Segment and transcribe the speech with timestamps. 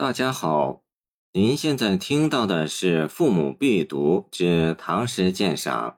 [0.00, 0.84] 大家好，
[1.32, 5.90] 您现在听到的是《父母必读之唐诗鉴赏》，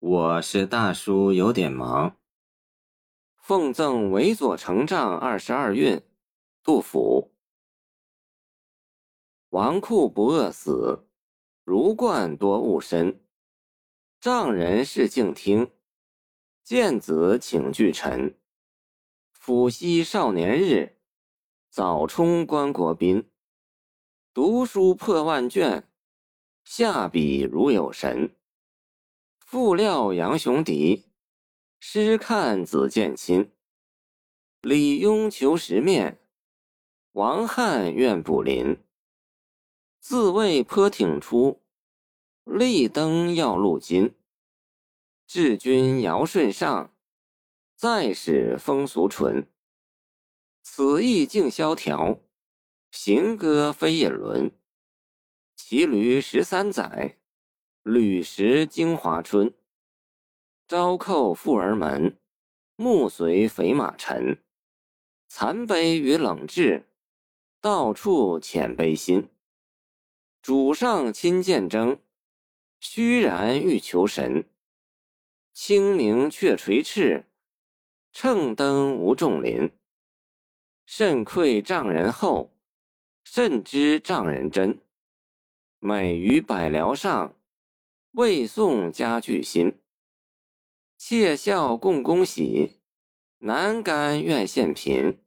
[0.00, 2.16] 我是大叔，有点忙。
[3.36, 6.02] 奉赠韦佐成丈二十二韵，
[6.64, 7.30] 杜甫。
[9.50, 11.06] 纨绔不饿死，
[11.62, 13.22] 儒冠多误身。
[14.20, 15.70] 丈人事静听，
[16.64, 18.36] 见子请具臣。
[19.32, 20.96] 抚昔少年日。
[21.70, 23.30] 早充关国宾，
[24.34, 25.88] 读书破万卷，
[26.64, 28.34] 下笔如有神。
[29.38, 31.04] 复料杨雄敌，
[31.78, 33.52] 诗看子建亲。
[34.62, 36.18] 李雍求时面，
[37.12, 38.76] 王翰愿补临。
[40.00, 41.62] 自谓颇挺出，
[42.42, 44.16] 立登要路金。
[45.24, 46.92] 治君尧舜上，
[47.76, 49.48] 再使风俗淳。
[50.62, 52.20] 此意静萧条，
[52.90, 54.52] 行歌非也伦。
[55.56, 57.18] 骑驴十三载，
[57.82, 59.54] 履石京华春。
[60.68, 62.18] 朝叩妇儿门，
[62.76, 64.42] 暮随肥马尘。
[65.28, 66.88] 残悲与冷炙，
[67.60, 69.28] 到处遣悲心。
[70.42, 72.00] 主上亲见征，
[72.80, 74.48] 虚然欲求神。
[75.52, 77.26] 清明却垂翅，
[78.12, 79.70] 乘灯无众临。
[81.00, 82.52] 甚愧丈人厚，
[83.24, 84.82] 甚知丈人真。
[85.78, 87.34] 美于百僚上，
[88.10, 89.80] 未送家具新。
[90.98, 92.82] 窃笑共恭喜，
[93.38, 95.18] 难甘愿献贫。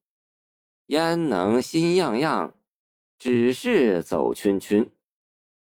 [0.86, 2.54] 焉能心样样，
[3.18, 4.88] 只是走圈圈。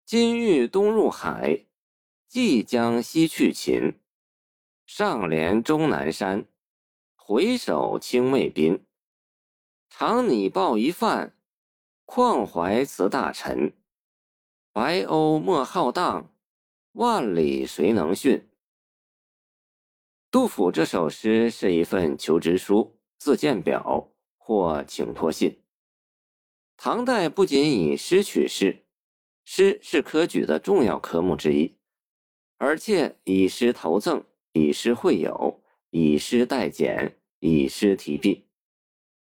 [0.04, 1.68] 今欲东入海，
[2.28, 4.00] 即将西去秦。
[4.88, 6.48] 上连终南山，
[7.16, 8.84] 回首清渭滨。
[9.96, 11.38] 常拟报一饭，
[12.06, 13.74] 况怀辞大臣。
[14.72, 16.34] 白鸥莫浩荡，
[16.94, 18.50] 万里谁能驯？
[20.32, 25.62] 杜甫这首诗是一份求职书、自荐表或请托信。
[26.76, 28.88] 唐代不仅以诗取士，
[29.46, 31.78] 诗是科举的重要科目之一，
[32.58, 35.62] 而且以诗投赠，以诗会友，
[35.92, 38.48] 以诗代简，以诗题壁。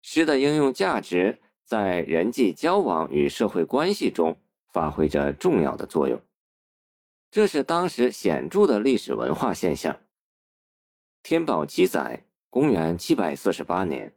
[0.03, 4.37] 诗的应用价值在人际交往与社会关系中
[4.73, 6.21] 发挥着重要的作用，
[7.31, 9.97] 这是当时显著的历史文化现象。
[11.23, 14.13] 天宝七载（公元748年），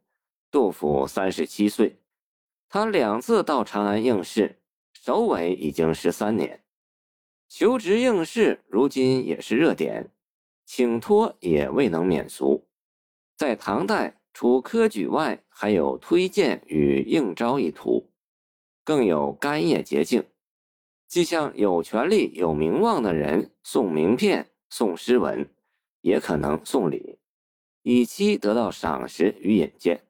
[0.49, 1.99] 杜甫三十七岁，
[2.67, 4.59] 他两次到长安应试，
[4.91, 6.63] 首尾已经十三年。
[7.47, 10.09] 求职应试如今也是热点，
[10.65, 12.67] 请托也未能免俗。
[13.37, 14.19] 在唐代。
[14.35, 18.11] 除科举外，还有推荐与应招一途，
[18.83, 20.25] 更有干谒捷径，
[21.07, 25.49] 既向有权力、有名望的人送名片、送诗文，
[26.01, 27.17] 也可能送礼，
[27.83, 30.05] 以期得到赏识与引荐。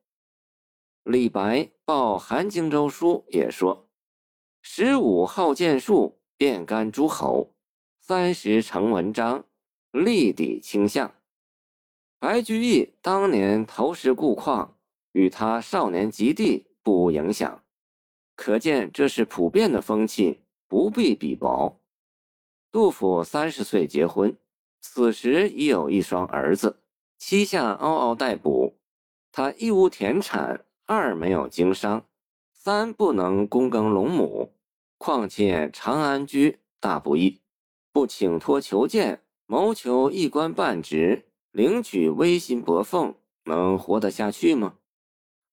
[1.04, 3.88] 李白报韩荆州书也说
[4.64, 7.54] ：“十五好剑术，遍干诸侯；
[8.00, 9.46] 三十成文章，
[9.92, 11.14] 立底倾向。”
[12.20, 14.78] 白居易当年投石故矿，
[15.12, 17.64] 与他少年及第不无影响，
[18.36, 21.80] 可见这是普遍的风气，不必比薄。
[22.72, 24.36] 杜甫三十岁结婚，
[24.82, 26.82] 此时已有一双儿子，
[27.18, 28.76] 膝下嗷嗷待哺。
[29.32, 32.06] 他一无田产，二没有经商，
[32.52, 34.52] 三不能躬耕陇亩，
[34.98, 37.42] 况且长安居大不易，
[37.92, 41.26] 不请托求见，谋求一官半职。
[41.56, 44.76] 领取微薪薄俸，能活得下去吗？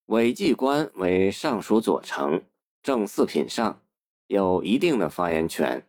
[0.07, 2.43] 韦继官为尚书左丞，
[2.81, 3.81] 正四品上，
[4.27, 5.87] 有一定的发言权，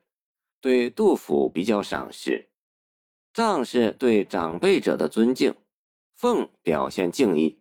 [0.60, 2.48] 对杜甫比较赏识。
[3.32, 5.52] 仗是对长辈者的尊敬，
[6.14, 7.58] 奉表现敬意。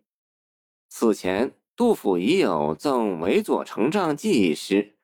[0.88, 4.94] 此前杜甫已有赠韦左丞丈记一诗，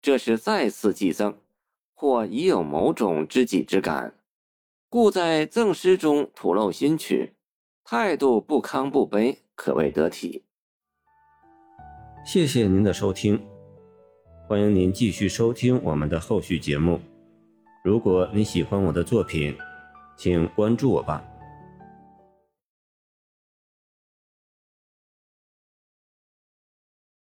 [0.00, 1.38] 这是再次寄赠，
[1.92, 4.15] 或已有某种知己之感。
[4.96, 7.34] 故在赠诗中吐露心曲，
[7.84, 10.42] 态度不亢不卑，可谓得体。
[12.24, 13.46] 谢谢您的收听，
[14.48, 16.98] 欢迎您继续收听我们的后续节目。
[17.84, 19.54] 如果你喜欢我的作品，
[20.16, 21.22] 请关注我吧。